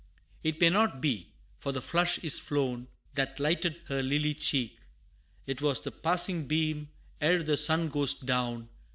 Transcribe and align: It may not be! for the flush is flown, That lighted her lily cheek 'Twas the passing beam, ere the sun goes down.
It 0.43 0.59
may 0.59 0.71
not 0.71 0.99
be! 0.99 1.31
for 1.59 1.71
the 1.71 1.79
flush 1.79 2.17
is 2.23 2.39
flown, 2.39 2.87
That 3.13 3.39
lighted 3.39 3.79
her 3.85 4.01
lily 4.01 4.33
cheek 4.33 4.79
'Twas 5.47 5.79
the 5.81 5.91
passing 5.91 6.47
beam, 6.47 6.89
ere 7.21 7.43
the 7.43 7.55
sun 7.55 7.87
goes 7.89 8.15
down. 8.15 8.69